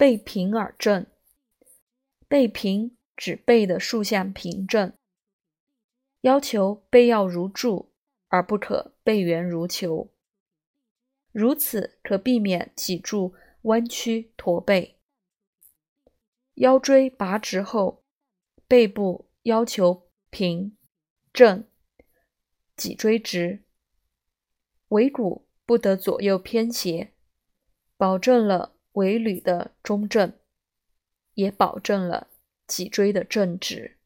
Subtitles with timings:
[0.00, 1.06] 背平而正。
[2.26, 4.94] 背平指背的竖向平正，
[6.22, 7.92] 要求背要如柱，
[8.28, 10.10] 而不可背圆如球。
[11.32, 13.34] 如此可避免脊柱
[13.64, 14.98] 弯曲驼背。
[16.54, 18.02] 腰椎拔直后，
[18.66, 20.78] 背部要求平
[21.30, 21.68] 正，
[22.74, 23.64] 脊椎直，
[24.88, 27.12] 尾骨不得左右偏斜，
[27.98, 30.32] 保证了尾闾的中正。
[31.34, 32.28] 也保证了
[32.66, 33.96] 脊椎的正直。